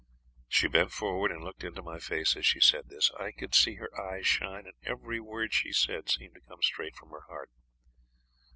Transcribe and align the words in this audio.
She 0.47 0.67
bent 0.67 0.91
forward 0.91 1.29
and 1.31 1.43
looked 1.43 1.63
into 1.63 1.83
my 1.83 1.99
face 1.99 2.35
as 2.35 2.43
she 2.43 2.59
said 2.59 2.89
this. 2.89 3.11
I 3.19 3.31
could 3.31 3.53
see 3.53 3.75
her 3.75 3.91
eyes 4.01 4.25
shine, 4.25 4.65
and 4.65 4.73
every 4.81 5.19
word 5.19 5.53
she 5.53 5.71
said 5.71 6.09
seemed 6.09 6.33
to 6.33 6.41
come 6.41 6.63
straight 6.63 6.95
from 6.95 7.11
her 7.11 7.25
heart. 7.27 7.51